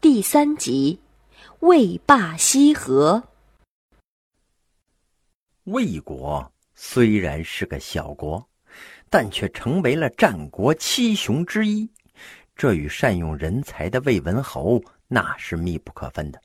[0.00, 1.00] 第三集，
[1.58, 3.20] 魏霸西河。
[5.64, 8.48] 魏国虽然是个小国，
[9.10, 11.90] 但却成为了战国七雄之一，
[12.54, 16.40] 这与善用人才的魏文侯那是密不可分的。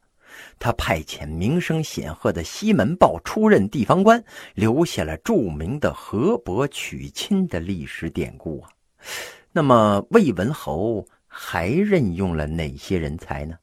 [0.57, 4.23] 他派遣名声显赫的西门豹出任地方官，
[4.55, 8.71] 留下了著名的河伯娶亲的历史典故啊。
[9.51, 13.57] 那么，魏文侯还任用了哪些人才呢？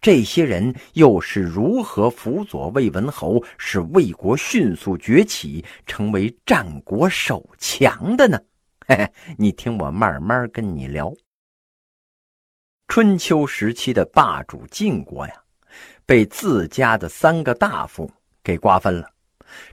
[0.00, 8.38] 这些人又是如何辅佐魏文侯，使魏国迅速崛起，成为战国首强的呢？
[8.86, 11.12] 嘿嘿，你听我慢慢跟你聊。
[12.86, 15.34] 春秋时期的霸主晋国呀。
[16.06, 18.10] 被自家的三个大夫
[18.42, 19.10] 给瓜分了。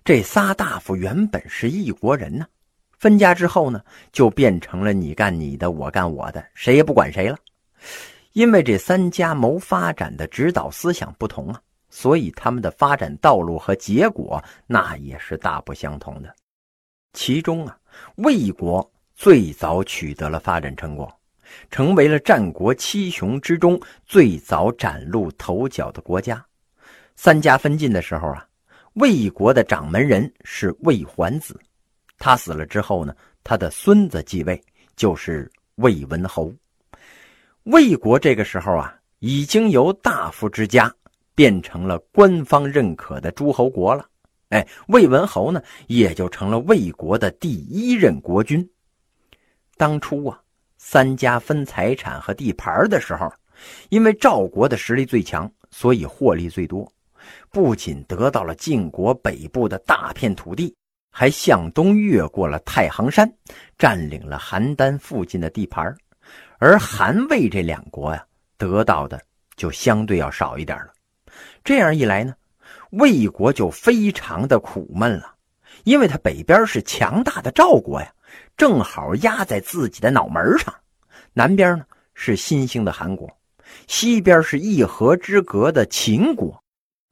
[0.04, 2.46] 这仨大夫原本是一国人呢，
[3.02, 7.36] 分家之后呢，就变成了你干你的，我干我的，谁也不管谁了。
[8.34, 11.60] 因为这三家谋发展的指导思想不同啊，
[11.90, 16.32] 所以他们的发展道路和结果那也是大不相同的。
[17.14, 17.76] 其中啊，
[18.18, 21.12] 魏国最早取得了发展成果。
[21.72, 26.46] 成为了战国七雄之中最早崭露头角的国家。
[27.16, 28.48] 三家分晋的时候啊，
[28.94, 31.60] 魏国的掌门人是魏桓子，
[32.22, 34.62] 他死了之后呢，他的孙子继位，
[34.96, 36.54] 就是魏文侯。
[37.64, 40.94] 魏国这个时候啊，已经由大夫之家
[41.34, 44.06] 变成了官方认可的诸侯国了。
[44.50, 48.70] 哎，魏文侯呢，也就成了魏国的第一任国君。
[49.76, 50.40] 当初啊。
[50.84, 53.32] 三家分财产和地盘的时候，
[53.90, 56.92] 因为赵国的实力最强，所以获利最多。
[57.52, 60.76] 不仅得到了晋国北部的大片土地，
[61.12, 63.32] 还向东越过了太行山，
[63.78, 65.96] 占领了邯郸附近的地盘。
[66.58, 68.26] 而韩魏这两国呀，
[68.58, 69.22] 得到的
[69.56, 70.88] 就相对要少一点了。
[71.64, 72.34] 这样一来呢，
[72.92, 75.36] 魏国就非常的苦闷了，
[75.84, 78.12] 因为他北边是强大的赵国呀。
[78.56, 80.74] 正好压在自己的脑门上，
[81.34, 83.30] 南边呢是新兴的韩国，
[83.88, 86.64] 西边是一河之隔的秦国，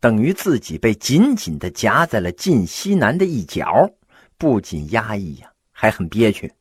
[0.02, 3.90] 等于自己被紧紧的夹在了晋西南的一角，
[4.38, 6.52] 不仅压抑呀，还很憋屈。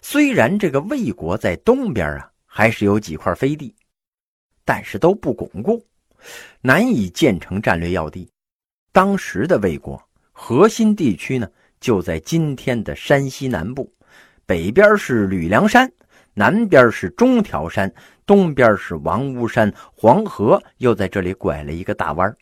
[0.00, 3.74] 虽然这个魏国在东边啊，还是有几块飞地，
[4.64, 5.84] 但是都不巩固，
[6.62, 8.30] 难以建成战略要地。
[8.92, 10.02] 当时的魏国
[10.32, 11.48] 核心地区呢，
[11.80, 13.92] 就在今天的山西南部。
[14.46, 15.90] 北边是吕梁山，
[16.34, 17.92] 南边是中条山，
[18.24, 22.34] 东边是王屋山，黄河又在这里拐了一个大弯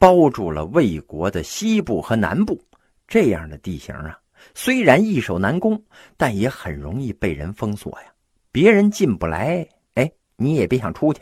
[0.00, 2.58] 包住了魏国的西部和南部。
[3.06, 4.18] 这样的地形啊，
[4.54, 5.80] 虽然易守难攻，
[6.16, 8.06] 但也很容易被人封锁呀。
[8.50, 11.20] 别人进不来，哎，你也别想出去。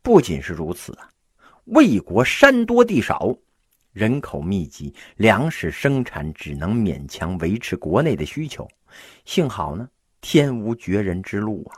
[0.00, 1.10] 不仅是如此啊，
[1.64, 3.36] 魏国山多地少，
[3.92, 8.66] 人口密集，粮食生产只能勉强维持国内的需求。
[9.26, 9.86] 幸好呢，
[10.22, 11.76] 天无绝人之路啊！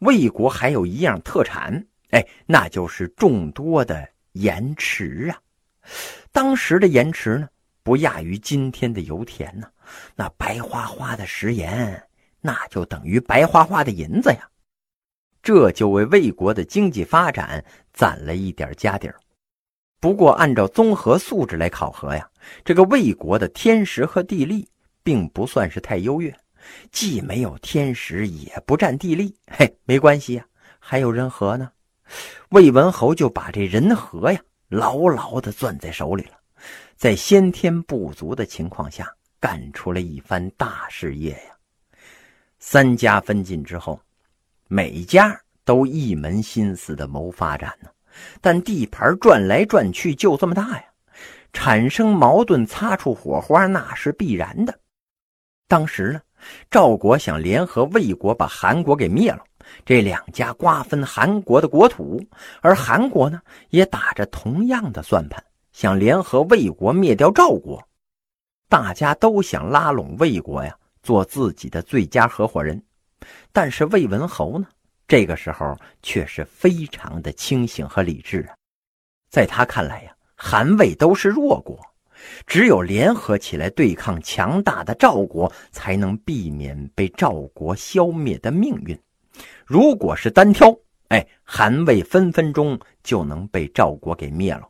[0.00, 5.40] 魏国还有一样特产，哎，那就是众多的盐池啊。
[6.30, 7.48] 当时的盐池呢，
[7.82, 9.66] 不亚于今天的油田呢。
[10.14, 12.00] 那白花花的食盐，
[12.40, 14.48] 那就等于白花花的银子呀。
[15.42, 19.18] 这就为魏国的经济发展攒了一点家底儿。
[19.98, 22.30] 不过，按照综合素质来考核呀，
[22.64, 24.68] 这个魏国的天时和地利。
[25.06, 26.34] 并不算是太优越，
[26.90, 29.36] 既没有天时，也不占地利。
[29.48, 30.46] 嘿，没关系呀，
[30.78, 31.70] 还有人和呢。
[32.50, 36.38] 魏文侯就把这人和呀牢牢的攥在手里了，
[36.96, 41.56] 在先天不足的情况下，干出了一番大事业呀。
[42.58, 44.00] 三家分晋之后，
[44.68, 47.90] 每家都一门心思的谋发展呢，
[48.40, 50.84] 但地盘转来转去就这么大呀，
[51.52, 54.78] 产生矛盾、擦出火花那是必然的。
[55.68, 56.20] 当时呢，
[56.70, 59.44] 赵国想联合魏国把韩国给灭了，
[59.84, 62.22] 这两家瓜分韩国的国土，
[62.60, 63.40] 而韩国呢
[63.70, 67.82] 也打着同样的算盘，想联合魏国灭掉赵国。
[68.68, 72.82] 大家都想拉拢魏国呀，做自己的最佳合伙人。
[73.52, 74.66] 但是魏文侯呢，
[75.06, 78.54] 这个时候却是非常的清醒和理智啊，
[79.30, 81.78] 在他看来呀，韩魏都是弱国。
[82.46, 88.98] 只有联合起来对抗强大的赵国，才能避免被赵国消灭的命运。
[89.64, 90.76] 如果是单挑，
[91.08, 94.68] 哎，韩魏分分钟就能被赵国给灭了。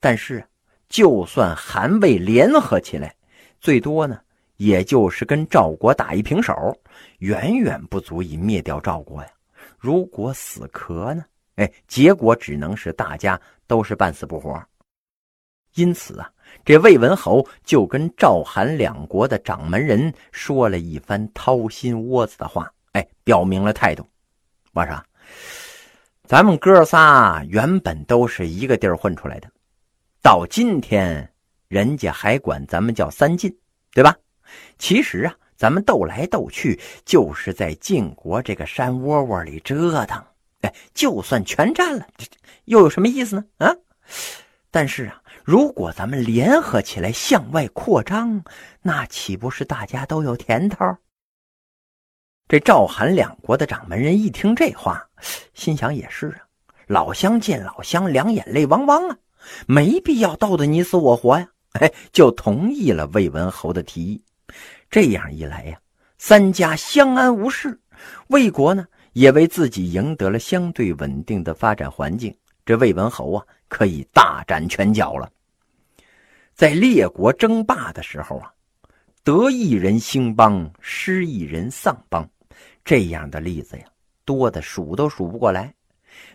[0.00, 0.44] 但是，
[0.88, 3.14] 就算韩魏联合起来，
[3.60, 4.20] 最多呢，
[4.56, 6.54] 也就是跟赵国打一平手，
[7.18, 9.28] 远远不足以灭掉赵国呀。
[9.78, 11.24] 如果死磕呢，
[11.56, 14.62] 哎，结果只能是大家都是半死不活。
[15.74, 16.30] 因此啊，
[16.64, 24.04] 这魏文侯就跟赵、韩两国的掌门人说了一番掏心窝子的话，哎，表明了态度。
[24.72, 25.00] 我说，
[26.26, 29.48] 咱们哥仨原本都是一个地儿混出来的，
[30.20, 31.30] 到今天，
[31.68, 33.54] 人家还管咱们叫三晋，
[33.92, 34.16] 对吧？
[34.78, 40.20] 其实啊，咱们斗来斗去，就是在晋国这个山窝窝里折腾。
[40.62, 42.06] 哎，就算全占了，
[42.64, 43.44] 又有什么意思呢？
[43.58, 43.76] 啊！
[44.70, 45.20] 但是啊。
[45.46, 48.42] 如果咱们联合起来向外扩张，
[48.80, 50.96] 那岂不是大家都有甜头？
[52.46, 55.02] 这赵韩两国的掌门人一听这话，
[55.54, 56.44] 心想也是啊，
[56.86, 59.16] 老乡见老乡，两眼泪汪汪啊，
[59.66, 64.22] 没必要斗得你死我活呀，哎，就同意了魏文侯的提议。
[64.90, 65.78] 这样一来呀，
[66.18, 67.80] 三家相安无事，
[68.26, 72.36] 魏国呢也为自己赢得了相对稳定的发展环境。
[72.66, 75.30] 这魏文侯啊，可以大展拳脚了。
[76.54, 78.52] 在列国争霸的时候啊，
[79.24, 82.28] 得一人兴邦，失一人丧邦，
[82.84, 83.84] 这样的例子呀，
[84.24, 85.74] 多的数都数不过来。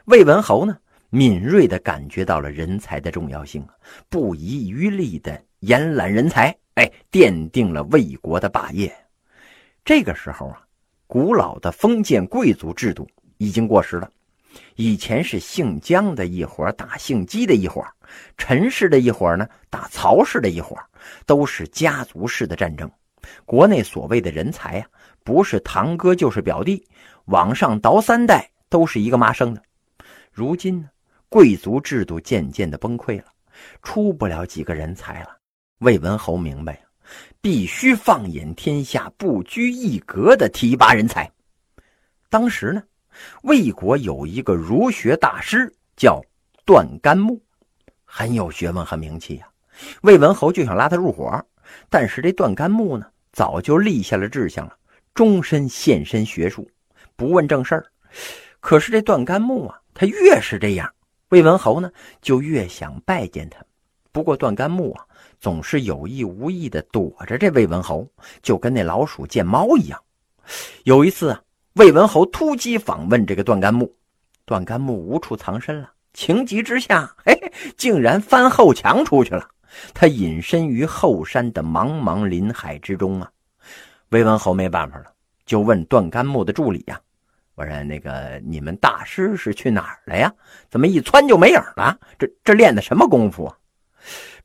[0.06, 0.76] 魏文侯呢，
[1.10, 3.66] 敏锐的感觉到了人才的重要性，
[4.10, 8.92] 不遗余力的延揽人才，哎，奠定了魏国的霸业。
[9.86, 10.62] 这个时候啊，
[11.06, 13.08] 古老的封建贵族制度
[13.38, 14.12] 已经过时了。
[14.76, 17.86] 以前是姓姜的一伙打姓姬的一伙，
[18.38, 20.76] 陈氏的一伙呢打曹氏的一伙，
[21.28, 22.90] 都是家族式的战争。
[23.46, 24.88] 国内所谓的人才啊，
[25.24, 26.86] 不是堂哥就是表弟，
[27.26, 29.62] 往上倒三代都是一个妈生的。
[30.32, 30.90] 如今呢，
[31.30, 33.26] 贵族制度渐渐的崩溃了，
[33.82, 35.38] 出不了几个人才了。
[35.80, 36.82] 魏文侯明白
[37.42, 41.32] 必须放眼天下，不拘一格的提拔人才。
[42.30, 42.84] 当时呢。
[43.42, 46.22] 魏国有一个儒学大师叫
[46.64, 47.42] 段干木，
[48.06, 49.50] 很有学问和名气呀。
[50.04, 51.44] 魏文侯就想拉他入伙，
[51.90, 54.76] 但是这段干木呢，早就立下了志向了，
[55.14, 56.70] 终身献身学术，
[57.16, 57.86] 不问正事儿。
[58.60, 60.92] 可是这段干木啊，他越是这样，
[61.30, 61.92] 魏文侯呢
[62.22, 63.64] 就越想拜见他。
[64.12, 65.06] 不过段干木啊，
[65.40, 68.08] 总是有意无意的躲着这魏文侯，
[68.42, 70.02] 就跟那老鼠见猫一样。
[70.84, 71.42] 有一次啊。
[71.74, 73.96] 魏文侯突击访问这个段干木，
[74.44, 79.48] 段干木无处藏身了，情急之下，嘿，竟然翻后墙出去了。
[79.94, 83.32] 他隐身于后山的茫茫林海之中啊。
[84.10, 85.06] 魏文侯没办法了，
[85.46, 87.00] 就问段干木的助理呀
[87.56, 90.34] ：“我说那个你们大师是去哪儿了呀？
[90.70, 92.00] 怎么一窜就没影了？
[92.18, 93.56] 这这练的什么功夫啊？”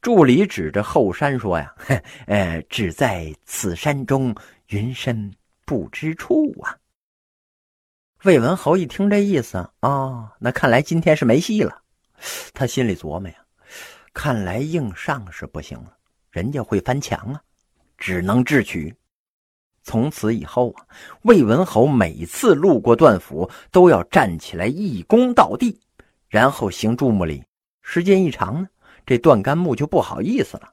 [0.02, 1.74] 助理指着后山说：“呀，
[2.26, 4.34] 呃，只在此山中，
[4.68, 5.32] 云深
[5.64, 6.76] 不知处啊。”
[8.24, 11.82] 魏文侯一听这意思啊，那看来今天是没戏了。
[12.52, 13.34] 他心里琢磨呀，
[14.14, 15.92] 看来硬上是不行了，
[16.30, 17.42] 人家会翻墙啊，
[17.98, 18.94] 只能智取。
[19.82, 20.86] 从此以后啊，
[21.22, 25.78] 魏文侯每次路过段府，都要站起来一躬到地，
[26.28, 27.42] 然后行注目礼。
[27.82, 28.68] 时间一长呢，
[29.04, 30.72] 这段干木就不好意思了。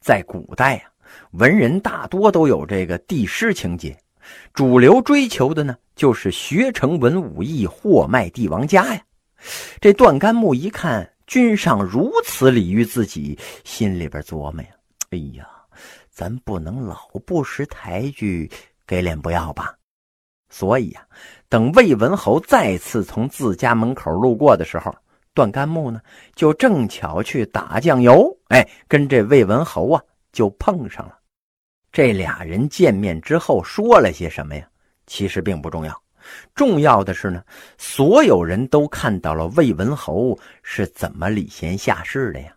[0.00, 0.90] 在古代啊，
[1.32, 3.98] 文人大多都有这个帝师情节。
[4.54, 9.04] 主流追求的呢，就是学成文武艺，货卖帝王家呀。
[9.80, 14.68] 这段干木一看君上如此礼遇自己，心里边琢磨呀
[15.08, 15.48] ：“哎呀，
[16.10, 18.50] 咱不能老不识抬举，
[18.86, 19.74] 给脸不要吧？”
[20.52, 21.02] 所以呀，
[21.48, 24.94] 等魏文侯再次从自家门口路过的时候，
[25.32, 26.02] 段干木呢
[26.34, 31.18] 就正巧去打酱油，哎，跟这魏文侯啊就碰上了。
[31.90, 34.68] 这俩人见面之后说了些什么呀？
[35.06, 36.02] 其实并不重要，
[36.54, 37.42] 重要的是呢，
[37.78, 42.54] 所有人都看到了魏文侯是怎么礼贤下士的呀。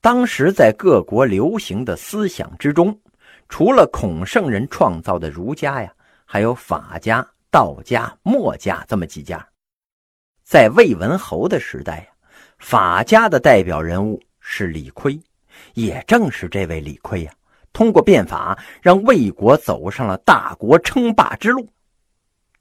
[0.00, 2.98] 当时在各国流行的思想之中，
[3.48, 5.92] 除了孔圣人创造的儒家呀，
[6.24, 9.46] 还有法家、道家、墨家这么几家。
[10.42, 12.06] 在魏文侯的时代呀，
[12.58, 15.18] 法家的代表人物是李悝，
[15.72, 17.32] 也正是这位李悝呀。
[17.72, 21.66] 通过变法，让魏国走上了大国称霸之路。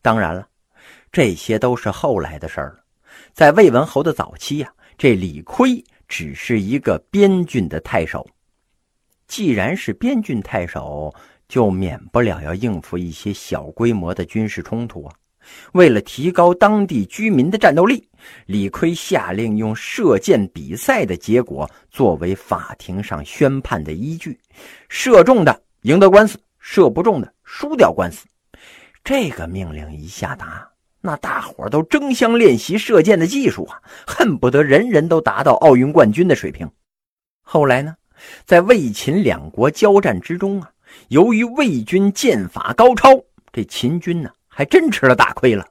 [0.03, 0.45] 当然了，
[1.11, 2.83] 这些都是后来的事儿了。
[3.33, 8.27] 在魏文侯的早期呀，这李悝只是一个边郡的太守。
[9.27, 11.11] 既然是边郡太守，
[11.47, 15.15] 就免不了要应付一些小规模的军事冲突啊。
[15.71, 18.07] 为了提高当地居民的战斗力，
[18.45, 24.37] 李悝下令用射箭比赛的结果作为法庭上宣判的依据，
[24.89, 28.25] 射中的赢得官司，射不中的输掉官司。
[29.03, 30.65] 这个命令一下达，
[31.01, 36.71] 那大伙都争相练习射箭的技术啊，恨不得人人都达到奥运冠军的水平。
[37.41, 37.93] 后来呢，
[38.45, 40.71] 在魏秦两国交战之中啊，
[41.09, 43.09] 由于魏军箭法高超，
[43.51, 45.67] 这秦军呢还真吃了大亏了。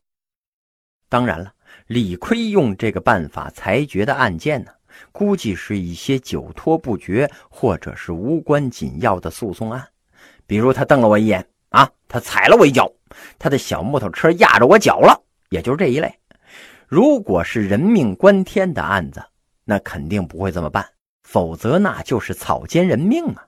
[1.08, 1.50] 当然了，
[1.86, 4.70] 李逵用这个办法裁决的案件呢，
[5.10, 9.88] 估计是一些久拖不决或者是无关紧要的诉讼案，
[10.46, 12.92] 比如他瞪了我一眼啊，他踩了我一脚。
[13.38, 16.12] 他的小木头车压着我脚了，也就是这一类。
[16.86, 19.22] 如果是人命关天的案子，
[19.64, 20.86] 那肯定不会这么办，
[21.22, 23.46] 否则那就是草菅人命啊。